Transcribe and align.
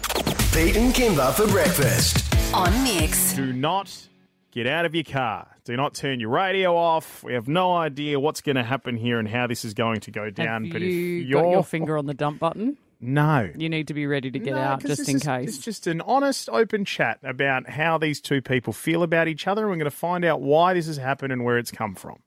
Pete 0.00 0.76
and 0.76 0.92
Kymba 0.94 1.32
for 1.34 1.46
breakfast. 1.48 2.24
On 2.54 2.70
Mix. 2.84 3.34
Do 3.34 3.52
not 3.52 4.08
get 4.50 4.66
out 4.66 4.84
of 4.84 4.94
your 4.94 5.04
car. 5.04 5.48
Do 5.64 5.76
not 5.76 5.94
turn 5.94 6.20
your 6.20 6.30
radio 6.30 6.76
off. 6.76 7.22
We 7.22 7.34
have 7.34 7.48
no 7.48 7.72
idea 7.74 8.18
what's 8.20 8.40
going 8.40 8.56
to 8.56 8.62
happen 8.64 8.96
here 8.96 9.18
and 9.18 9.28
how 9.28 9.46
this 9.46 9.64
is 9.64 9.72
going 9.74 10.00
to 10.00 10.10
go 10.10 10.30
down. 10.30 10.64
Have 10.64 10.72
but 10.72 10.82
you 10.82 11.20
if 11.22 11.26
you're 11.28 11.50
your 11.50 11.64
finger 11.64 11.96
on 11.96 12.06
the 12.06 12.14
dump 12.14 12.38
button? 12.40 12.76
no, 13.00 13.50
You 13.56 13.68
need 13.68 13.88
to 13.88 13.94
be 13.94 14.06
ready 14.06 14.30
to 14.30 14.38
get 14.38 14.54
No, 14.54 14.60
out 14.60 14.80
'cause 14.80 14.96
just 14.96 15.08
in 15.08 15.16
is- 15.16 15.22
case. 15.22 15.48
It's 15.50 15.58
just 15.64 15.86
an 15.86 16.00
honest, 16.00 16.48
open 16.50 16.84
chat 16.84 17.18
about 17.22 17.68
how 17.70 17.98
these 17.98 18.20
two 18.20 18.40
people 18.42 18.72
feel 18.72 19.02
about 19.02 19.28
each 19.28 19.46
other. 19.46 19.62
and 19.62 19.70
We're 19.70 19.76
going 19.76 19.90
to 19.90 19.96
find 19.96 20.24
out 20.24 20.40
why 20.40 20.74
this 20.74 20.86
has 20.86 20.96
happened 20.96 21.32
and 21.32 21.44
where 21.44 21.58
it's 21.58 21.70
come 21.70 21.94
from. 21.94 22.18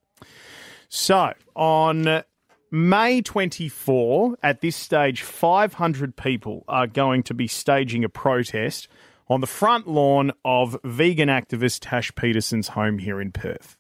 So, 0.90 1.34
on 1.56 2.24
May 2.70 3.22
24, 3.22 4.40
at 4.44 4.60
this 4.60 4.76
stage, 4.76 5.22
500 5.22 6.18
people 6.18 6.66
are 6.68 6.86
going 6.86 7.24
to 7.24 7.34
be 7.34 7.48
staging 7.48 8.04
a 8.04 8.10
protest 8.10 8.90
on 9.30 9.40
the 9.40 9.48
front 9.48 9.88
lawn 9.88 10.34
of 10.44 10.78
vegan 10.84 11.30
activist 11.30 11.80
Tash 11.82 12.14
Peterson's 12.16 12.70
home 12.70 13.00
here 13.00 13.22
in 13.22 13.32
Perth. 13.32 13.78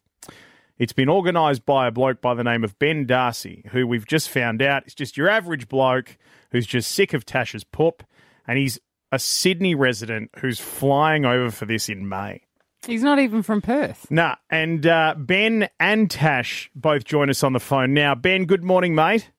It's 0.78 0.94
been 0.94 1.09
organised 1.09 1.66
by 1.66 1.88
a 1.88 1.92
bloke 1.92 2.22
by 2.22 2.34
the 2.34 2.45
name 2.45 2.64
of 2.64 2.80
Ben 2.80 3.05
D'Arcy, 3.05 3.66
who 3.72 3.86
we've 3.86 4.08
just 4.08 4.30
found 4.30 4.62
out 4.62 4.88
is 4.88 4.94
just 4.94 5.17
your 5.17 5.28
average 5.28 5.67
bloke 5.67 6.17
who's 6.52 6.67
just 6.67 6.90
sick 6.90 7.14
of 7.14 7.26
Tash's 7.26 7.66
poop, 7.66 8.04
and 8.48 8.58
he's 8.58 8.80
a 9.12 9.20
Sydney 9.20 9.76
resident 9.76 10.30
who's 10.38 10.62
flying 10.62 11.26
over 11.26 11.52
for 11.52 11.66
this 11.66 11.90
in 11.90 12.08
May. 12.08 12.47
He's 12.88 13.04
not 13.04 13.20
even 13.20 13.44
from 13.44 13.62
Perth. 13.62 14.09
Nah, 14.09 14.36
and 14.50 14.88
uh, 14.88 15.14
Ben 15.18 15.70
and 15.80 16.09
Tash 16.09 16.72
both 16.73 17.04
join 17.04 17.30
us 17.30 17.44
on 17.44 17.52
the 17.54 17.59
phone 17.59 17.94
now. 17.94 18.16
Ben, 18.16 18.45
good 18.45 18.64
morning, 18.64 18.95
mate. 18.95 19.30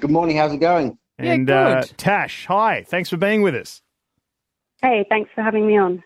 Good 0.00 0.10
morning. 0.10 0.38
How's 0.38 0.54
it 0.54 0.58
going? 0.58 0.98
Yeah, 1.18 1.32
And 1.32 1.50
uh, 1.50 1.82
good. 1.82 1.98
Tash, 1.98 2.46
hi. 2.46 2.84
Thanks 2.88 3.10
for 3.10 3.18
being 3.18 3.42
with 3.42 3.54
us. 3.54 3.82
Hey, 4.80 5.04
thanks 5.08 5.30
for 5.34 5.42
having 5.42 5.66
me 5.66 5.76
on. 5.76 6.02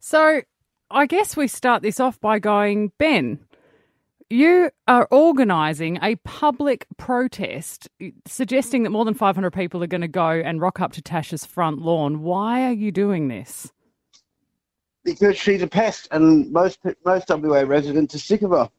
So 0.00 0.42
I 0.90 1.06
guess 1.06 1.36
we 1.36 1.48
start 1.48 1.82
this 1.82 1.98
off 1.98 2.20
by 2.20 2.38
going, 2.38 2.92
Ben, 2.98 3.38
you 4.28 4.70
are 4.86 5.08
organising 5.10 5.98
a 6.02 6.16
public 6.16 6.86
protest 6.98 7.88
suggesting 8.26 8.82
that 8.82 8.90
more 8.90 9.04
than 9.04 9.14
500 9.14 9.50
people 9.52 9.82
are 9.82 9.86
going 9.88 10.00
to 10.02 10.08
go 10.08 10.28
and 10.28 10.60
rock 10.60 10.80
up 10.80 10.92
to 10.92 11.02
Tasha's 11.02 11.46
front 11.46 11.78
lawn. 11.78 12.20
Why 12.20 12.66
are 12.66 12.72
you 12.72 12.92
doing 12.92 13.28
this? 13.28 13.72
Because 15.04 15.36
she's 15.36 15.62
a 15.62 15.66
pest, 15.66 16.08
and 16.10 16.50
most 16.52 16.78
most 17.04 17.28
WA 17.28 17.62
residents 17.62 18.14
are 18.14 18.18
sick 18.18 18.42
of 18.42 18.50
her. 18.50 18.70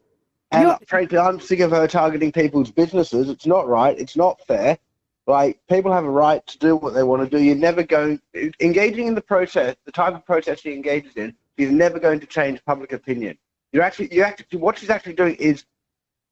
And 0.50 0.62
You're- 0.68 0.78
frankly, 0.86 1.18
I'm 1.18 1.40
sick 1.40 1.60
of 1.60 1.70
her 1.72 1.86
targeting 1.86 2.32
people's 2.32 2.70
businesses. 2.70 3.28
It's 3.28 3.46
not 3.46 3.68
right. 3.68 3.98
It's 3.98 4.16
not 4.16 4.40
fair. 4.46 4.78
Like 5.26 5.58
people 5.68 5.92
have 5.92 6.04
a 6.04 6.10
right 6.10 6.46
to 6.46 6.58
do 6.58 6.76
what 6.76 6.94
they 6.94 7.02
want 7.02 7.22
to 7.22 7.36
do. 7.36 7.42
You're 7.42 7.56
never 7.56 7.82
going 7.82 8.20
engaging 8.60 9.06
in 9.06 9.14
the 9.14 9.22
protest. 9.22 9.78
The 9.84 9.92
type 9.92 10.14
of 10.14 10.24
protest 10.24 10.62
she 10.62 10.72
engages 10.72 11.16
in 11.16 11.34
is 11.56 11.70
never 11.70 11.98
going 11.98 12.20
to 12.20 12.26
change 12.26 12.64
public 12.64 12.92
opinion. 12.92 13.38
You're 13.72 13.82
actually 13.82 14.14
you 14.14 14.22
actually 14.22 14.58
what 14.58 14.78
she's 14.78 14.90
actually 14.90 15.14
doing 15.14 15.34
is 15.36 15.64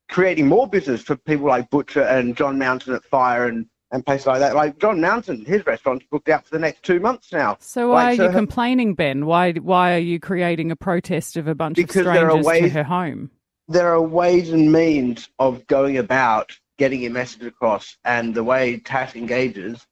creating 0.09 0.47
more 0.47 0.69
business 0.69 1.03
for 1.03 1.17
people 1.17 1.47
like 1.47 1.70
Butcher 1.70 2.03
and 2.03 2.37
John 2.37 2.59
Mountain 2.59 2.95
at 2.95 3.05
Fire 3.05 3.47
and 3.47 3.67
and 3.93 4.05
places 4.05 4.27
like 4.27 4.41
that. 4.41 4.55
Like 4.57 4.79
John 4.79 5.01
Mountain, 5.01 5.45
his 5.45 5.65
restaurant's 5.67 6.05
booked 6.11 6.29
out 6.29 6.45
for 6.45 6.51
the 6.51 6.59
next 6.59 6.83
two 6.83 6.98
months 6.98 7.31
now. 7.33 7.57
So 7.61 7.91
why 7.91 8.05
Like, 8.05 8.12
are 8.12 8.17
so 8.17 8.23
you 8.25 8.29
her- 8.31 8.39
complaining, 8.39 8.95
Ben? 8.95 9.27
Why 9.27 9.53
why 9.53 9.95
are 9.95 9.98
you 9.98 10.19
creating 10.19 10.71
a 10.73 10.77
protest 10.77 11.37
of 11.37 11.47
a 11.47 11.55
bunch 11.55 11.79
of 11.79 11.89
strangers 11.91 12.47
to 12.47 12.69
her 12.70 12.85
home? 12.85 13.31
there 13.69 13.89
are 13.93 14.03
ways 14.03 14.51
and 14.51 14.73
means 14.73 15.31
of 15.39 15.65
going 15.69 15.97
about 15.97 16.59
getting 16.79 17.03
your 17.03 17.13
message 17.13 17.43
across, 17.45 17.97
and 18.05 18.35
the 18.35 18.43
way 18.43 18.79
Tash 18.79 19.15
engages 19.15 19.87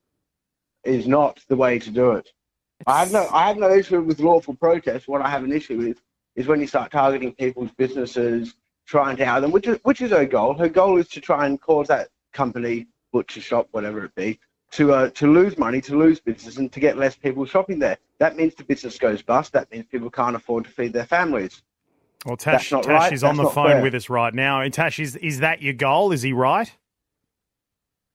is 0.84 1.06
not 1.06 1.40
the 1.48 1.56
way 1.56 1.78
to 1.78 1.90
do 1.90 2.12
it. 2.12 2.28
I 2.86 2.98
have 3.00 3.12
no, 3.12 3.28
I 3.32 3.46
have 3.48 3.58
no 3.58 3.70
issue 3.70 4.00
with 4.00 4.18
lawful 4.20 4.54
protest. 4.54 5.06
What 5.08 5.22
I 5.22 5.28
have 5.30 5.44
an 5.44 5.52
issue 5.52 5.76
with 5.78 6.00
is 6.36 6.46
when 6.46 6.60
you 6.60 6.66
start 6.66 6.90
targeting 6.90 7.32
people's 7.32 7.70
businesses, 7.76 8.54
trying 8.86 9.16
to 9.18 9.24
out 9.24 9.40
them, 9.40 9.52
which 9.52 9.66
is 9.68 9.78
which 9.82 10.00
is 10.00 10.10
her 10.10 10.24
goal. 10.26 10.54
Her 10.54 10.68
goal 10.68 10.96
is 10.98 11.08
to 11.08 11.20
try 11.20 11.46
and 11.46 11.60
cause 11.60 11.88
that 11.88 12.08
company, 12.32 12.86
butcher 13.12 13.40
shop, 13.40 13.68
whatever 13.72 14.04
it 14.04 14.14
be, 14.14 14.38
to 14.72 14.92
uh, 14.92 15.10
to 15.10 15.32
lose 15.32 15.58
money, 15.58 15.80
to 15.82 15.96
lose 15.96 16.20
business, 16.20 16.56
and 16.56 16.70
to 16.72 16.80
get 16.80 16.96
less 16.96 17.16
people 17.16 17.44
shopping 17.44 17.78
there. 17.78 17.98
That 18.18 18.36
means 18.36 18.54
the 18.54 18.64
business 18.64 18.98
goes 18.98 19.22
bust. 19.22 19.52
That 19.52 19.70
means 19.70 19.86
people 19.86 20.10
can't 20.10 20.36
afford 20.36 20.64
to 20.64 20.70
feed 20.70 20.92
their 20.92 21.06
families. 21.06 21.62
Well, 22.26 22.36
Tash, 22.36 22.68
Tash 22.68 22.86
right. 22.86 23.12
is 23.12 23.24
on 23.24 23.36
the 23.36 23.48
phone 23.48 23.68
fair. 23.68 23.82
with 23.82 23.94
us 23.94 24.10
right 24.10 24.34
now. 24.34 24.60
And 24.60 24.74
Tash, 24.74 24.98
is, 24.98 25.16
is 25.16 25.40
that 25.40 25.62
your 25.62 25.72
goal? 25.72 26.12
Is 26.12 26.20
he 26.20 26.34
right? 26.34 26.70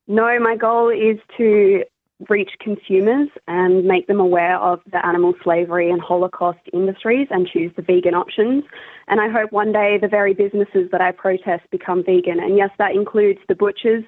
No, 0.07 0.39
my 0.39 0.55
goal 0.55 0.89
is 0.89 1.17
to 1.37 1.83
reach 2.29 2.51
consumers 2.61 3.27
and 3.47 3.83
make 3.83 4.07
them 4.07 4.19
aware 4.19 4.57
of 4.59 4.79
the 4.91 5.03
animal 5.05 5.33
slavery 5.43 5.89
and 5.89 5.99
Holocaust 6.01 6.59
industries 6.71 7.27
and 7.31 7.47
choose 7.47 7.71
the 7.75 7.81
vegan 7.81 8.13
options. 8.13 8.63
And 9.07 9.19
I 9.19 9.27
hope 9.27 9.51
one 9.51 9.71
day 9.71 9.97
the 9.99 10.07
very 10.07 10.33
businesses 10.33 10.89
that 10.91 11.01
I 11.01 11.11
protest 11.11 11.63
become 11.71 12.03
vegan. 12.03 12.39
And 12.39 12.57
yes, 12.57 12.69
that 12.77 12.93
includes 12.93 13.39
the 13.47 13.55
butchers. 13.55 14.03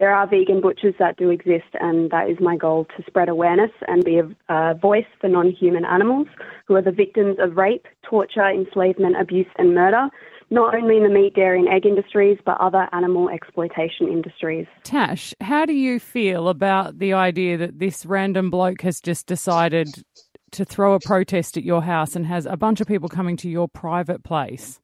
There 0.00 0.14
are 0.14 0.26
vegan 0.26 0.62
butchers 0.62 0.94
that 0.98 1.18
do 1.18 1.28
exist, 1.28 1.68
and 1.78 2.10
that 2.10 2.30
is 2.30 2.38
my 2.40 2.56
goal 2.56 2.86
to 2.96 3.04
spread 3.06 3.28
awareness 3.28 3.70
and 3.86 4.02
be 4.02 4.18
a, 4.18 4.26
a 4.48 4.74
voice 4.74 5.04
for 5.20 5.28
non 5.28 5.50
human 5.50 5.84
animals 5.84 6.26
who 6.66 6.74
are 6.74 6.82
the 6.82 6.90
victims 6.90 7.36
of 7.38 7.58
rape, 7.58 7.86
torture, 8.02 8.48
enslavement, 8.48 9.20
abuse, 9.20 9.46
and 9.58 9.74
murder, 9.74 10.08
not 10.48 10.74
only 10.74 10.96
in 10.96 11.02
the 11.02 11.10
meat, 11.10 11.34
dairy, 11.34 11.58
and 11.58 11.68
egg 11.68 11.84
industries, 11.84 12.38
but 12.46 12.58
other 12.62 12.88
animal 12.92 13.28
exploitation 13.28 14.08
industries. 14.08 14.66
Tash, 14.84 15.34
how 15.42 15.66
do 15.66 15.74
you 15.74 16.00
feel 16.00 16.48
about 16.48 16.98
the 16.98 17.12
idea 17.12 17.58
that 17.58 17.78
this 17.78 18.06
random 18.06 18.48
bloke 18.48 18.80
has 18.80 19.02
just 19.02 19.26
decided 19.26 20.02
to 20.52 20.64
throw 20.64 20.94
a 20.94 21.00
protest 21.00 21.58
at 21.58 21.62
your 21.62 21.82
house 21.82 22.16
and 22.16 22.24
has 22.24 22.46
a 22.46 22.56
bunch 22.56 22.80
of 22.80 22.86
people 22.86 23.10
coming 23.10 23.36
to 23.36 23.50
your 23.50 23.68
private 23.68 24.24
place? 24.24 24.80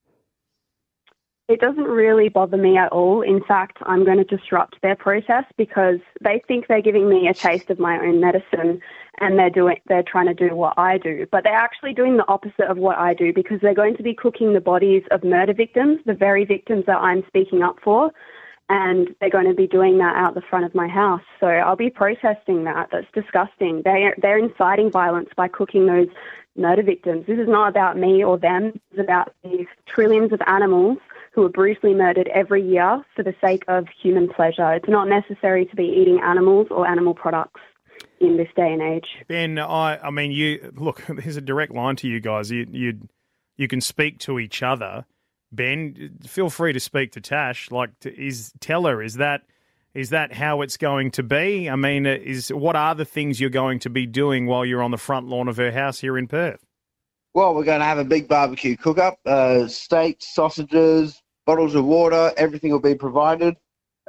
It 1.48 1.60
doesn't 1.60 1.84
really 1.84 2.28
bother 2.28 2.56
me 2.56 2.76
at 2.76 2.90
all. 2.90 3.22
In 3.22 3.40
fact, 3.40 3.78
I'm 3.82 4.04
going 4.04 4.18
to 4.18 4.24
disrupt 4.24 4.82
their 4.82 4.96
process 4.96 5.44
because 5.56 6.00
they 6.20 6.42
think 6.48 6.66
they're 6.66 6.82
giving 6.82 7.08
me 7.08 7.28
a 7.28 7.34
taste 7.34 7.70
of 7.70 7.78
my 7.78 8.00
own 8.00 8.20
medicine 8.20 8.80
and 9.18 9.38
they're 9.38 9.50
doing 9.50 9.76
they're 9.86 10.02
trying 10.02 10.26
to 10.26 10.34
do 10.34 10.56
what 10.56 10.74
I 10.76 10.98
do. 10.98 11.24
But 11.30 11.44
they're 11.44 11.54
actually 11.54 11.94
doing 11.94 12.16
the 12.16 12.26
opposite 12.26 12.68
of 12.68 12.78
what 12.78 12.98
I 12.98 13.14
do 13.14 13.32
because 13.32 13.60
they're 13.60 13.74
going 13.74 13.96
to 13.96 14.02
be 14.02 14.12
cooking 14.12 14.54
the 14.54 14.60
bodies 14.60 15.04
of 15.12 15.22
murder 15.22 15.54
victims, 15.54 16.00
the 16.04 16.14
very 16.14 16.44
victims 16.44 16.84
that 16.86 16.96
I'm 16.96 17.22
speaking 17.28 17.62
up 17.62 17.76
for, 17.80 18.10
and 18.68 19.14
they're 19.20 19.30
going 19.30 19.48
to 19.48 19.54
be 19.54 19.68
doing 19.68 19.98
that 19.98 20.16
out 20.16 20.34
the 20.34 20.42
front 20.50 20.64
of 20.64 20.74
my 20.74 20.88
house. 20.88 21.22
So 21.38 21.46
I'll 21.46 21.76
be 21.76 21.90
protesting 21.90 22.64
that. 22.64 22.88
That's 22.90 23.06
disgusting. 23.14 23.82
They 23.84 24.12
they're 24.20 24.38
inciting 24.38 24.90
violence 24.90 25.28
by 25.36 25.46
cooking 25.46 25.86
those 25.86 26.08
murder 26.56 26.82
victims. 26.82 27.26
This 27.28 27.38
is 27.38 27.48
not 27.48 27.68
about 27.68 27.96
me 27.96 28.24
or 28.24 28.36
them. 28.36 28.80
It's 28.90 29.00
about 29.00 29.32
these 29.44 29.66
trillions 29.86 30.32
of 30.32 30.40
animals 30.48 30.98
who 31.36 31.44
are 31.44 31.50
brutally 31.50 31.92
murdered 31.92 32.28
every 32.34 32.66
year 32.66 33.04
for 33.14 33.22
the 33.22 33.34
sake 33.44 33.62
of 33.68 33.86
human 34.02 34.26
pleasure. 34.26 34.72
It's 34.72 34.88
not 34.88 35.06
necessary 35.06 35.66
to 35.66 35.76
be 35.76 35.84
eating 35.84 36.18
animals 36.24 36.68
or 36.70 36.88
animal 36.88 37.12
products 37.14 37.60
in 38.20 38.38
this 38.38 38.48
day 38.56 38.72
and 38.72 38.80
age. 38.80 39.06
Ben, 39.28 39.58
I, 39.58 39.98
I 39.98 40.10
mean, 40.10 40.32
you 40.32 40.72
look. 40.74 41.04
There's 41.08 41.36
a 41.36 41.42
direct 41.42 41.72
line 41.72 41.96
to 41.96 42.08
you 42.08 42.20
guys. 42.20 42.50
You, 42.50 42.66
you, 42.70 43.08
you 43.58 43.68
can 43.68 43.82
speak 43.82 44.18
to 44.20 44.38
each 44.38 44.62
other. 44.62 45.04
Ben, 45.52 46.18
feel 46.26 46.48
free 46.48 46.72
to 46.72 46.80
speak 46.80 47.12
to 47.12 47.20
Tash. 47.20 47.70
Like, 47.70 47.90
to, 48.00 48.18
is 48.18 48.52
tell 48.60 48.86
her 48.86 49.02
is 49.02 49.14
that 49.14 49.42
is 49.92 50.10
that 50.10 50.32
how 50.32 50.62
it's 50.62 50.78
going 50.78 51.10
to 51.12 51.22
be? 51.22 51.68
I 51.68 51.76
mean, 51.76 52.06
uh, 52.06 52.16
is 52.22 52.48
what 52.48 52.76
are 52.76 52.94
the 52.94 53.04
things 53.04 53.40
you're 53.40 53.50
going 53.50 53.78
to 53.80 53.90
be 53.90 54.06
doing 54.06 54.46
while 54.46 54.64
you're 54.64 54.82
on 54.82 54.90
the 54.90 54.96
front 54.96 55.26
lawn 55.26 55.48
of 55.48 55.58
her 55.58 55.70
house 55.70 56.00
here 56.00 56.16
in 56.16 56.28
Perth? 56.28 56.64
Well, 57.34 57.54
we're 57.54 57.64
going 57.64 57.80
to 57.80 57.86
have 57.86 57.98
a 57.98 58.04
big 58.04 58.28
barbecue 58.28 58.78
cook 58.78 58.96
up, 58.96 59.18
uh, 59.26 59.68
steaks, 59.68 60.34
sausages, 60.34 61.20
bottles 61.46 61.74
of 61.74 61.84
water, 61.84 62.32
everything 62.36 62.70
will 62.70 62.80
be 62.80 62.94
provided. 62.94 63.56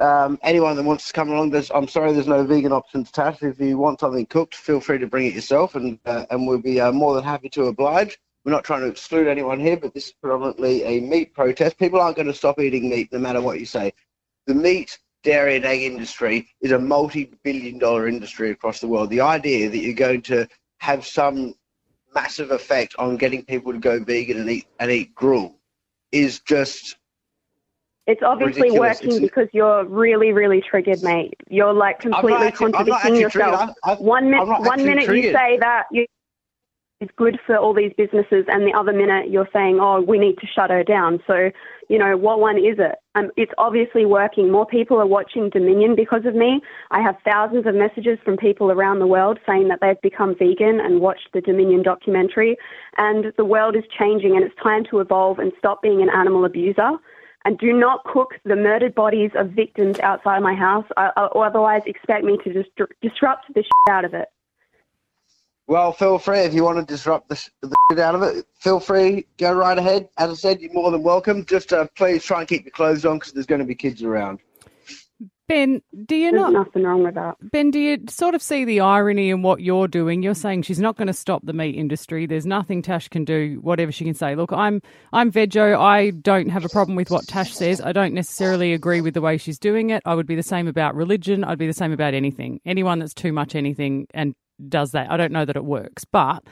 Um, 0.00 0.38
anyone 0.42 0.76
that 0.76 0.84
wants 0.84 1.08
to 1.08 1.12
come 1.12 1.30
along, 1.30 1.50
there's, 1.50 1.70
I'm 1.70 1.88
sorry, 1.88 2.12
there's 2.12 2.28
no 2.28 2.44
vegan 2.44 2.72
options 2.72 3.08
attached. 3.08 3.42
If 3.42 3.58
you 3.58 3.78
want 3.78 4.00
something 4.00 4.26
cooked, 4.26 4.54
feel 4.54 4.80
free 4.80 4.98
to 4.98 5.06
bring 5.06 5.26
it 5.26 5.34
yourself, 5.34 5.74
and 5.74 5.98
uh, 6.04 6.26
and 6.30 6.46
we'll 6.46 6.60
be 6.60 6.80
uh, 6.80 6.92
more 6.92 7.14
than 7.14 7.24
happy 7.24 7.48
to 7.50 7.64
oblige. 7.64 8.18
We're 8.44 8.52
not 8.52 8.64
trying 8.64 8.82
to 8.82 8.86
exclude 8.86 9.26
anyone 9.26 9.58
here, 9.58 9.76
but 9.76 9.94
this 9.94 10.06
is 10.06 10.12
predominantly 10.12 10.84
a 10.84 11.00
meat 11.00 11.34
protest. 11.34 11.78
People 11.78 12.00
aren't 12.00 12.16
going 12.16 12.28
to 12.28 12.34
stop 12.34 12.60
eating 12.60 12.88
meat 12.88 13.12
no 13.12 13.18
matter 13.18 13.40
what 13.40 13.58
you 13.58 13.66
say. 13.66 13.92
The 14.46 14.54
meat, 14.54 14.98
dairy, 15.22 15.56
and 15.56 15.64
egg 15.64 15.82
industry 15.82 16.48
is 16.60 16.72
a 16.72 16.78
multi-billion 16.78 17.78
dollar 17.78 18.08
industry 18.08 18.50
across 18.50 18.80
the 18.80 18.88
world. 18.88 19.10
The 19.10 19.20
idea 19.20 19.68
that 19.68 19.78
you're 19.78 19.94
going 19.94 20.22
to 20.22 20.46
have 20.78 21.04
some 21.04 21.54
massive 22.14 22.52
effect 22.52 22.94
on 22.98 23.16
getting 23.16 23.44
people 23.44 23.72
to 23.72 23.78
go 23.78 24.02
vegan 24.02 24.38
and 24.40 24.48
eat 24.48 24.66
and 24.78 24.90
eat 24.90 25.14
gruel 25.14 25.58
is 26.12 26.40
just 26.40 26.96
It's 28.08 28.22
obviously 28.22 28.62
Ridiculous. 28.62 28.96
working 29.02 29.10
It's- 29.16 29.20
because 29.20 29.48
you're 29.52 29.84
really, 29.84 30.32
really 30.32 30.62
triggered, 30.62 31.02
mate. 31.02 31.34
You're 31.50 31.74
like 31.74 32.00
completely 32.00 32.46
actually- 32.48 32.72
contradicting 32.72 33.16
yourself. 33.16 33.70
I- 33.84 33.92
I- 33.92 33.94
one, 33.96 34.30
mi- 34.30 34.38
I'm 34.38 34.48
not 34.48 34.62
one 34.62 34.82
minute 34.84 35.04
triggered. 35.04 35.24
you 35.24 35.32
say 35.32 35.58
that 35.58 35.84
you 35.92 36.06
is 37.00 37.08
good 37.14 37.38
for 37.46 37.56
all 37.56 37.72
these 37.72 37.92
businesses, 37.96 38.44
and 38.48 38.66
the 38.66 38.72
other 38.72 38.92
minute 38.92 39.28
you're 39.30 39.46
saying, 39.52 39.78
oh, 39.78 40.00
we 40.00 40.18
need 40.18 40.36
to 40.38 40.46
shut 40.48 40.68
her 40.68 40.82
down. 40.82 41.22
So, 41.28 41.52
you 41.88 41.96
know, 41.96 42.16
what 42.16 42.40
one 42.40 42.58
is 42.58 42.80
it? 42.80 42.96
Um, 43.14 43.30
it's 43.36 43.52
obviously 43.56 44.04
working. 44.04 44.50
More 44.50 44.66
people 44.66 44.98
are 44.98 45.06
watching 45.06 45.48
Dominion 45.50 45.94
because 45.94 46.24
of 46.24 46.34
me. 46.34 46.60
I 46.90 47.00
have 47.00 47.16
thousands 47.24 47.66
of 47.66 47.76
messages 47.76 48.18
from 48.24 48.36
people 48.36 48.72
around 48.72 48.98
the 48.98 49.06
world 49.06 49.38
saying 49.46 49.68
that 49.68 49.78
they've 49.80 50.00
become 50.00 50.34
vegan 50.34 50.80
and 50.80 51.00
watched 51.00 51.28
the 51.32 51.40
Dominion 51.40 51.82
documentary. 51.84 52.56
And 52.96 53.32
the 53.36 53.44
world 53.44 53.76
is 53.76 53.84
changing, 53.96 54.34
and 54.34 54.44
it's 54.44 54.56
time 54.56 54.84
to 54.86 54.98
evolve 54.98 55.38
and 55.38 55.52
stop 55.56 55.82
being 55.82 56.02
an 56.02 56.10
animal 56.10 56.44
abuser. 56.44 56.92
And 57.44 57.58
do 57.58 57.72
not 57.72 58.04
cook 58.04 58.34
the 58.44 58.56
murdered 58.56 58.94
bodies 58.94 59.30
of 59.34 59.50
victims 59.50 59.98
outside 60.00 60.40
my 60.42 60.54
house, 60.54 60.86
or 60.96 61.46
otherwise 61.46 61.82
expect 61.86 62.24
me 62.24 62.36
to 62.44 62.52
just 62.52 62.70
disrupt 63.00 63.46
the 63.54 63.62
shit 63.62 63.90
out 63.90 64.04
of 64.04 64.12
it. 64.12 64.28
Well, 65.66 65.92
feel 65.92 66.18
free 66.18 66.40
if 66.40 66.54
you 66.54 66.64
want 66.64 66.78
to 66.78 66.84
disrupt 66.84 67.28
the, 67.28 67.36
sh- 67.36 67.50
the 67.60 67.74
shit 67.90 67.98
out 67.98 68.14
of 68.14 68.22
it. 68.22 68.46
Feel 68.58 68.80
free, 68.80 69.26
go 69.36 69.52
right 69.52 69.76
ahead. 69.76 70.08
As 70.16 70.30
I 70.30 70.34
said, 70.34 70.60
you're 70.60 70.72
more 70.72 70.90
than 70.90 71.02
welcome. 71.02 71.44
Just 71.44 71.74
uh, 71.74 71.86
please 71.94 72.24
try 72.24 72.40
and 72.40 72.48
keep 72.48 72.64
your 72.64 72.72
clothes 72.72 73.04
on 73.04 73.18
because 73.18 73.32
there's 73.32 73.46
going 73.46 73.60
to 73.60 73.66
be 73.66 73.74
kids 73.74 74.02
around. 74.02 74.40
Ben, 75.48 75.80
do 76.04 76.14
you 76.14 76.30
There's 76.30 76.42
not? 76.42 76.52
nothing 76.52 76.82
wrong 76.82 77.02
with 77.02 77.14
that. 77.14 77.36
Ben, 77.40 77.70
do 77.70 77.78
you 77.80 77.98
sort 78.10 78.34
of 78.34 78.42
see 78.42 78.66
the 78.66 78.80
irony 78.80 79.30
in 79.30 79.40
what 79.40 79.62
you're 79.62 79.88
doing? 79.88 80.22
You're 80.22 80.34
saying 80.34 80.62
she's 80.62 80.78
not 80.78 80.96
going 80.96 81.06
to 81.06 81.14
stop 81.14 81.40
the 81.44 81.54
meat 81.54 81.74
industry. 81.74 82.26
There's 82.26 82.44
nothing 82.44 82.82
Tash 82.82 83.08
can 83.08 83.24
do, 83.24 83.58
whatever 83.62 83.90
she 83.90 84.04
can 84.04 84.12
say. 84.12 84.34
Look, 84.34 84.52
I'm 84.52 84.82
I'm 85.12 85.30
vego. 85.30 85.80
I 85.80 86.10
don't 86.10 86.50
have 86.50 86.66
a 86.66 86.68
problem 86.68 86.96
with 86.96 87.10
what 87.10 87.26
Tash 87.26 87.54
says. 87.54 87.80
I 87.80 87.92
don't 87.92 88.12
necessarily 88.12 88.74
agree 88.74 89.00
with 89.00 89.14
the 89.14 89.22
way 89.22 89.38
she's 89.38 89.58
doing 89.58 89.88
it. 89.88 90.02
I 90.04 90.14
would 90.14 90.26
be 90.26 90.36
the 90.36 90.42
same 90.42 90.68
about 90.68 90.94
religion. 90.94 91.44
I'd 91.44 91.58
be 91.58 91.66
the 91.66 91.72
same 91.72 91.92
about 91.92 92.12
anything. 92.12 92.60
Anyone 92.66 92.98
that's 92.98 93.14
too 93.14 93.32
much 93.32 93.54
anything 93.54 94.06
and 94.12 94.34
does 94.68 94.92
that, 94.92 95.10
I 95.10 95.16
don't 95.16 95.32
know 95.32 95.46
that 95.46 95.56
it 95.56 95.64
works. 95.64 96.04
But 96.04 96.44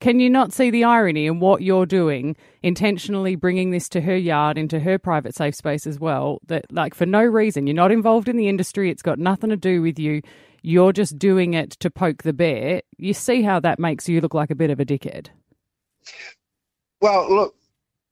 can 0.00 0.20
you 0.20 0.30
not 0.30 0.52
see 0.52 0.70
the 0.70 0.84
irony 0.84 1.26
in 1.26 1.40
what 1.40 1.62
you're 1.62 1.86
doing, 1.86 2.36
intentionally 2.62 3.34
bringing 3.34 3.70
this 3.70 3.88
to 3.90 4.00
her 4.00 4.16
yard, 4.16 4.56
into 4.56 4.80
her 4.80 4.98
private 4.98 5.34
safe 5.34 5.54
space 5.54 5.86
as 5.86 5.98
well? 5.98 6.38
That, 6.46 6.66
like, 6.72 6.94
for 6.94 7.06
no 7.06 7.22
reason, 7.22 7.66
you're 7.66 7.74
not 7.74 7.92
involved 7.92 8.28
in 8.28 8.36
the 8.36 8.48
industry, 8.48 8.90
it's 8.90 9.02
got 9.02 9.18
nothing 9.18 9.50
to 9.50 9.56
do 9.56 9.82
with 9.82 9.98
you, 9.98 10.22
you're 10.62 10.92
just 10.92 11.18
doing 11.18 11.54
it 11.54 11.70
to 11.80 11.90
poke 11.90 12.22
the 12.22 12.32
bear. 12.32 12.82
You 12.96 13.14
see 13.14 13.42
how 13.42 13.60
that 13.60 13.78
makes 13.78 14.08
you 14.08 14.20
look 14.20 14.34
like 14.34 14.50
a 14.50 14.56
bit 14.56 14.70
of 14.70 14.80
a 14.80 14.84
dickhead. 14.84 15.28
Well, 17.00 17.32
look, 17.32 17.54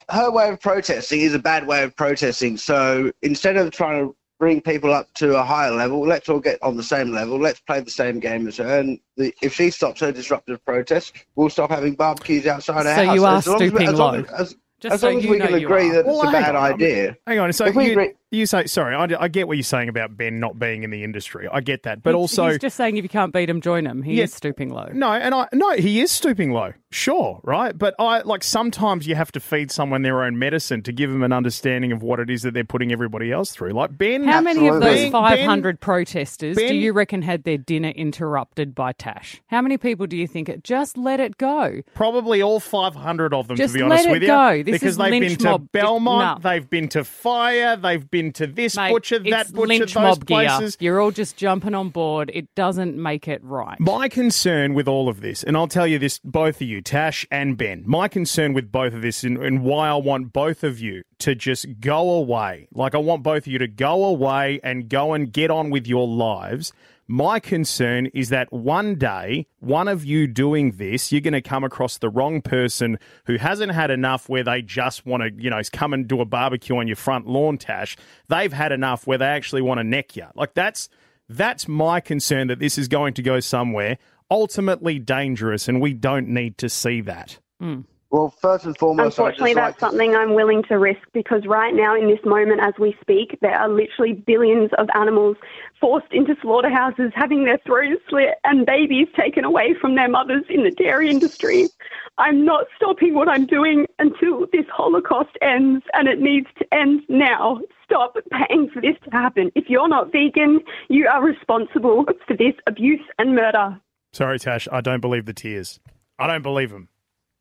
her 0.09 0.31
way 0.31 0.49
of 0.49 0.61
protesting 0.61 1.21
is 1.21 1.35
a 1.35 1.39
bad 1.39 1.67
way 1.67 1.83
of 1.83 1.95
protesting. 1.97 2.57
So 2.57 3.13
instead 3.23 3.57
of 3.57 3.71
trying 3.73 4.07
to 4.07 4.17
bring 4.39 4.61
people 4.61 4.93
up 4.93 5.13
to 5.15 5.37
a 5.37 5.43
higher 5.43 5.71
level, 5.71 6.07
let's 6.07 6.29
all 6.29 6.41
get 6.41 6.63
on 6.63 6.77
the 6.77 6.83
same 6.83 7.13
level. 7.13 7.39
Let's 7.39 7.61
play 7.61 7.81
the 7.81 7.91
same 7.91 8.21
game 8.21 8.47
as 8.49 8.59
her. 8.59 8.79
And 8.81 8.99
the, 9.17 9.35
if 9.43 9.55
she 9.55 9.71
stops 9.71 10.01
her 10.01 10.13
disruptive 10.13 10.65
protests, 10.65 11.13
we'll 11.37 11.49
stop 11.51 11.71
having 11.71 11.95
barbecues 11.95 12.47
outside 12.47 12.87
our 12.87 12.97
So 12.97 13.07
house. 13.07 13.15
you 13.15 13.25
are 13.25 13.37
As 13.39 13.47
long 13.47 13.57
as 13.57 13.61
we- 13.63 13.69
stooping 13.69 13.89
as 13.89 13.95
long 13.99 14.13
low. 14.15 14.21
as- 14.21 14.41
As, 14.41 14.57
Just 14.81 14.95
as 14.95 15.01
so 15.01 15.09
long 15.09 15.19
as 15.19 15.25
you 15.25 15.31
we 15.31 15.39
know 15.39 15.47
can 15.47 15.55
agree 15.55 15.89
are. 15.91 15.93
that 15.95 16.07
Well, 16.07 16.21
it's 16.21 16.29
a 16.29 16.33
bad 16.33 16.55
on. 16.55 16.73
idea. 16.75 17.17
Hang 17.27 17.39
on. 17.39 17.53
So 17.55 17.65
If 17.65 17.75
we 17.75 17.87
you, 17.87 17.93
agree- 17.93 18.13
you 18.31 18.45
say, 18.47 18.67
sorry, 18.67 18.95
I, 18.95 19.23
I 19.25 19.29
get 19.29 19.47
what 19.49 19.57
you're 19.57 19.63
saying 19.65 19.89
about 19.89 20.17
Ben 20.17 20.41
not 20.41 20.59
being 20.59 20.83
in 20.83 20.91
the 20.91 21.05
industry. 21.05 21.49
I 21.51 21.61
get 21.61 21.85
that. 21.85 22.03
But 22.03 22.11
He's- 22.11 22.21
also, 22.21 22.49
he's 22.49 22.59
just 22.59 22.77
saying 22.77 22.97
if 22.97 23.03
you 23.05 23.09
can't 23.09 23.33
beat 23.33 23.49
him, 23.49 23.61
join 23.61 23.87
him. 23.87 24.03
He 24.03 24.15
Yeah. 24.15 24.25
is 24.25 24.35
stooping 24.35 24.71
low. 24.71 24.89
No, 24.93 25.13
and 25.13 25.35
I 25.35 25.49
no, 25.53 25.73
he 25.75 26.01
is 26.01 26.11
stooping 26.11 26.51
low. 26.53 26.73
Sure, 26.91 27.41
right? 27.45 27.77
But 27.77 27.95
I 27.99 28.21
like 28.23 28.43
sometimes 28.43 29.07
you 29.07 29.15
have 29.17 29.31
to 29.33 29.41
feed 29.41 29.71
someone 29.71 30.03
their 30.03 30.23
own 30.23 30.39
medicine 30.39 30.83
to 30.85 30.93
give 30.93 31.11
them 31.11 31.23
an 31.23 31.33
understanding 31.33 31.93
of 31.93 32.03
what 32.03 32.21
it 32.21 32.31
is 32.31 32.43
that 32.43 32.55
they're 32.55 32.65
putting 32.65 32.91
everybody 32.93 33.31
else 33.33 33.51
through. 33.53 33.71
Like 33.73 33.97
Ben 33.99 34.25
How 34.25 34.41
many 34.41 34.67
of 34.69 34.77
Absolutely. 34.77 35.03
those 35.05 35.13
Ben- 35.13 35.13
500 35.13 35.81
protesters 35.81 36.57
Ben- 36.57 36.69
do 36.69 36.75
you 36.77 36.93
reckon 36.93 37.23
had 37.23 37.45
their 37.45 37.59
dinner 37.59 37.91
interrupted 37.91 38.75
by 38.75 38.93
Tash? 38.93 39.43
How 39.49 39.61
many 39.61 39.77
people 39.79 40.07
do 40.07 40.17
you 40.17 40.27
think 40.27 40.49
it 40.49 40.65
just 40.65 40.97
let 40.97 41.21
it 41.21 41.37
go? 41.39 41.83
Probably 41.95 42.41
all 42.41 42.61
500 42.61 43.35
of 43.35 43.49
them, 43.49 43.57
Just 43.57 43.75
to 43.75 43.79
be 43.79 43.85
honest 43.85 44.05
let 44.05 44.11
it 44.11 44.13
with 44.13 44.23
you. 44.23 44.29
go. 44.29 44.63
This 44.63 44.73
because 44.73 44.83
is 44.91 44.97
they've 44.97 45.11
lynch 45.11 45.29
been 45.29 45.39
to 45.39 45.45
mob. 45.51 45.73
Belmont, 45.73 46.43
No. 46.45 46.51
they've 46.51 46.71
been 46.71 46.89
to 46.91 47.05
Fire, 47.05 47.77
they've 47.77 48.09
been 48.11 48.16
to 48.23 48.47
this 48.47 48.77
Mate, 48.77 48.93
butcher, 48.93 49.19
that 49.19 49.53
butcher, 49.53 49.79
those 49.81 49.95
mob 49.95 50.27
places. 50.27 50.77
gear. 50.77 50.93
You're 50.93 51.01
all 51.01 51.11
just 51.11 51.37
jumping 51.37 51.75
on 51.75 51.91
board. 51.91 52.31
It 52.35 52.55
doesn't 52.55 52.97
make 52.97 53.29
it 53.29 53.43
right. 53.45 53.79
My 53.81 54.09
concern 54.09 54.75
with 54.75 54.89
all 54.89 55.09
of 55.09 55.21
this, 55.21 55.43
and 55.43 55.57
I'll 55.57 55.69
tell 55.69 55.87
you 55.87 55.99
this, 55.99 56.19
both 56.25 56.57
of 56.57 56.63
you, 56.67 56.81
Tash 56.81 57.27
and 57.31 57.57
Ben, 57.57 57.83
my 57.87 58.09
concern 58.09 58.53
with 58.53 58.71
both 58.73 58.93
of 58.95 59.03
this 59.03 59.25
and, 59.25 59.39
and 59.39 59.63
why 59.63 59.89
I 59.89 59.95
want 59.95 60.33
both 60.33 60.65
of 60.65 60.81
you 60.81 61.03
to 61.21 61.35
just 61.35 61.81
go 61.81 62.11
away. 62.11 62.69
Like, 62.73 62.95
I 62.95 62.99
want 62.99 63.23
both 63.23 63.45
of 63.45 63.47
you 63.49 63.59
to 63.59 63.69
go 63.69 64.05
away 64.05 64.61
and 64.63 64.89
go 64.89 65.15
and 65.15 65.33
get 65.33 65.51
on 65.51 65.71
with 65.71 65.87
your 65.87 66.07
lives. 66.07 66.73
My 67.09 67.39
concern 67.39 68.07
is 68.15 68.31
that 68.31 68.53
one 68.53 68.97
day, 68.97 69.47
one 69.61 69.87
of 69.87 70.05
you 70.05 70.27
doing 70.27 70.73
this, 70.73 71.13
you're 71.13 71.21
going 71.21 71.35
to 71.35 71.41
come 71.41 71.63
across 71.63 71.99
the 71.99 72.09
wrong 72.09 72.43
person 72.43 72.99
who 73.27 73.37
hasn't 73.37 73.73
had 73.73 73.91
enough 73.91 74.29
where 74.29 74.43
they 74.43 74.63
just 74.63 75.07
want 75.07 75.23
to, 75.23 75.31
you 75.43 75.51
know, 75.51 75.61
come 75.73 75.93
and 75.93 76.09
do 76.09 76.21
a 76.21 76.25
barbecue 76.25 76.77
on 76.77 76.89
your 76.89 76.97
front 76.97 77.27
lawn, 77.27 77.59
Tash. 77.59 77.97
They've 78.29 78.53
had 78.53 78.73
enough 78.73 79.07
where 79.07 79.19
they 79.19 79.27
actually 79.27 79.63
want 79.63 79.79
to 79.79 79.85
neck 79.85 80.17
you. 80.17 80.27
Like, 80.35 80.55
that's. 80.55 80.89
That's 81.29 81.67
my 81.67 81.99
concern 81.99 82.47
that 82.47 82.61
this 82.61 82.79
is 82.79 82.87
going 82.87 83.15
to 83.15 83.23
go 83.23 83.41
somewhere 83.41 83.99
ultimately 84.31 84.99
dangerous, 84.99 85.69
and 85.69 85.81
we 85.81 85.93
don't 85.93 86.29
need 86.29 86.59
to 86.59 86.69
see 86.69 87.01
that. 87.03 87.39
Hmm. 87.61 87.83
Well, 88.17 88.31
first 88.31 88.65
and 88.65 88.75
foremost, 88.79 89.19
Unfortunately, 89.19 89.51
just 89.51 89.57
like 89.59 89.65
that's 89.67 89.75
to- 89.75 89.91
something 89.91 90.17
I'm 90.17 90.33
willing 90.33 90.63
to 90.71 90.79
risk 90.79 91.03
because 91.13 91.45
right 91.47 91.75
now, 91.75 91.95
in 91.95 92.09
this 92.09 92.25
moment 92.25 92.63
as 92.63 92.73
we 92.79 92.97
speak, 92.99 93.39
there 93.43 93.55
are 93.55 93.69
literally 93.69 94.15
billions 94.15 94.71
of 94.79 94.89
animals 94.95 95.37
forced 95.79 96.11
into 96.13 96.35
slaughterhouses, 96.41 97.13
having 97.15 97.45
their 97.45 97.59
throats 97.67 98.01
slit, 98.09 98.37
and 98.45 98.65
babies 98.65 99.09
taken 99.15 99.45
away 99.45 99.75
from 99.79 99.97
their 99.97 100.09
mothers 100.09 100.45
in 100.49 100.65
the 100.65 100.71
dairy 100.71 101.11
industry. 101.11 101.69
I'm 102.17 102.43
not 102.43 102.65
stopping 102.75 103.13
what 103.13 103.29
I'm 103.29 103.45
doing 103.45 103.85
until 103.99 104.47
this 104.51 104.65
Holocaust 104.73 105.37
ends, 105.43 105.85
and 105.93 106.09
it 106.09 106.19
needs 106.19 106.47
to 106.59 106.75
end 106.75 107.03
now. 107.11 107.61
Stop 107.85 108.17
paying 108.33 108.71
for 108.71 108.81
this 108.81 108.97
to 109.05 109.11
happen. 109.11 109.53
If 109.55 109.69
you're 109.69 109.89
not 109.89 110.11
vegan, 110.11 110.61
you 110.89 111.07
are 111.07 111.23
responsible 111.23 112.07
for 112.27 112.35
this 112.35 112.55
abuse 112.67 113.05
and 113.19 113.35
murder. 113.35 113.79
Sorry, 114.15 114.39
Tash, 114.39 114.67
I 114.73 114.81
don't 114.81 115.03
believe 115.03 115.27
the 115.27 115.35
tears. 115.35 115.81
I 116.19 116.27
don't 116.27 116.41
believe 116.41 116.71
them. 116.71 116.89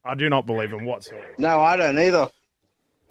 I 0.05 0.15
do 0.15 0.29
not 0.29 0.45
believe 0.45 0.69
them 0.71 0.85
whatsoever. 0.85 1.33
No, 1.37 1.59
I 1.61 1.75
don't 1.77 1.97
either. 1.97 2.29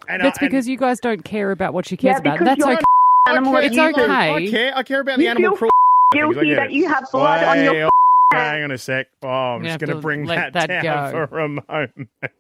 And 0.09 0.23
That's 0.23 0.39
I, 0.39 0.45
and 0.45 0.51
because 0.51 0.69
you 0.69 0.77
guys 0.77 1.01
don't 1.01 1.25
care 1.25 1.51
about 1.51 1.75
what 1.75 1.87
she 1.87 1.97
cares 1.97 2.21
Yeah, 2.25 2.35
about. 2.35 2.45
That's 2.45 2.63
okay. 2.63 2.83
Animal 3.29 3.53
care- 3.55 3.63
It's 3.63 3.77
abusers. 3.77 4.05
okay. 4.05 4.13
I 4.35 4.51
care. 4.51 4.77
I 4.77 4.83
care 4.83 5.01
about 5.01 5.19
the 5.19 5.29
animal 5.29 5.57
feel 5.57 5.57
cruelty. 5.57 5.73
things, 6.13 6.25
I 6.25 6.33
Guilty 6.35 6.47
get 6.51 6.57
that 6.57 6.67
it. 6.71 6.73
you 6.73 6.89
have 6.89 7.05
blood 7.11 7.43
on 7.45 7.65
your 7.65 7.75
Wait, 7.85 7.91
Hang 8.33 8.65
on 8.65 8.71
a 8.73 8.79
sec. 8.79 9.07
Oh, 9.23 9.29
I'm 9.29 9.63
You 9.63 9.69
just 9.69 9.81
going 9.81 9.89
to 9.89 9.95
to 9.95 10.01
bring 10.01 10.27
that, 10.27 10.53
that 10.55 10.67
down 10.67 11.13
go. 11.13 11.27
for 11.27 11.39
a 11.41 11.49
moment. 11.49 12.09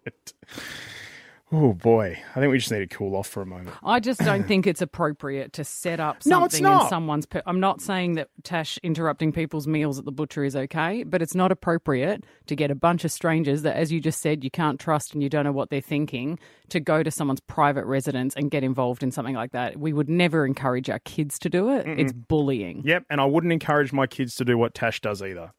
Oh 1.56 1.72
boy, 1.72 2.18
I 2.34 2.40
think 2.40 2.50
we 2.50 2.58
just 2.58 2.72
need 2.72 2.80
to 2.80 2.86
cool 2.88 3.14
off 3.14 3.28
for 3.28 3.40
a 3.40 3.46
moment. 3.46 3.76
I 3.84 4.00
just 4.00 4.18
don't 4.18 4.42
think 4.48 4.66
it's 4.66 4.82
appropriate 4.82 5.52
to 5.52 5.62
set 5.64 6.00
up 6.00 6.16
No, 6.26 6.40
something 6.40 6.62
not. 6.64 6.82
in 6.84 6.88
someone's. 6.88 7.26
Per- 7.26 7.42
I'm 7.46 7.60
not 7.60 7.80
saying 7.80 8.14
that 8.14 8.28
Tash 8.42 8.76
interrupting 8.82 9.30
people's 9.30 9.68
meals 9.68 9.98
at 10.00 10.04
the 10.04 10.10
butcher 10.10 10.42
is 10.42 10.56
okay, 10.56 11.04
but 11.04 11.22
it's 11.22 11.34
not 11.34 11.52
appropriate 11.52 12.24
to 12.46 12.56
get 12.56 12.72
a 12.72 12.74
bunch 12.74 13.04
of 13.04 13.12
strangers 13.12 13.62
that, 13.62 13.76
as 13.76 13.92
you 13.92 14.00
just 14.00 14.20
said, 14.20 14.42
you 14.42 14.50
can't 14.50 14.80
trust 14.80 15.14
and 15.14 15.22
you 15.22 15.28
don't 15.28 15.44
know 15.44 15.52
what 15.52 15.70
they're 15.70 15.80
thinking 15.80 16.40
to 16.70 16.80
go 16.80 17.04
to 17.04 17.10
someone's 17.10 17.40
private 17.40 17.84
residence 17.84 18.34
and 18.34 18.50
get 18.50 18.64
involved 18.64 19.04
in 19.04 19.12
something 19.12 19.36
like 19.36 19.52
that. 19.52 19.76
We 19.78 19.92
would 19.92 20.08
never 20.08 20.44
encourage 20.44 20.90
our 20.90 20.98
kids 21.00 21.38
to 21.40 21.48
do 21.48 21.70
it. 21.70 21.86
It's 21.86 22.12
bullying. 22.12 22.82
Yep, 22.84 23.04
and 23.10 23.20
I 23.20 23.26
wouldn't 23.26 23.52
encourage 23.52 23.92
my 23.92 24.08
kids 24.08 24.34
to 24.36 24.44
do 24.44 24.58
what 24.58 24.74
Tash 24.74 25.00
does 25.00 25.22
either. 25.22 25.52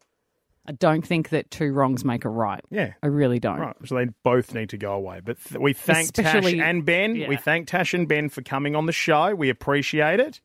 I 0.67 0.72
don't 0.72 1.05
think 1.05 1.29
that 1.29 1.51
two 1.51 1.72
wrongs 1.72 2.03
make 2.03 2.25
a 2.25 2.29
right. 2.29 2.62
Yeah. 2.72 2.93
I 3.03 3.07
really 3.07 3.39
don't. 3.39 3.60
Right, 3.60 3.75
so 3.86 3.95
they 3.95 4.07
both 4.24 4.53
need 4.53 4.69
to 4.69 4.77
go 4.77 4.93
away. 4.93 5.19
But 5.24 5.38
th- 5.43 5.60
we 5.60 5.74
thank 5.74 6.17
Especially- 6.17 6.57
Tash 6.57 6.67
and 6.67 6.86
Ben. 6.86 7.25
We 7.27 7.36
thank 7.38 7.67
Tash 7.67 7.93
and 7.93 8.07
Ben 8.07 8.29
for 8.29 8.41
coming 8.41 8.75
on 8.75 8.86
the 8.86 8.91
show. 8.91 9.36
We 9.36 9.50
appreciate 9.50 10.19
it. 10.19 10.41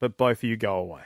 But 0.00 0.16
both 0.16 0.38
of 0.38 0.44
you 0.44 0.56
go 0.56 0.76
away. 0.78 1.02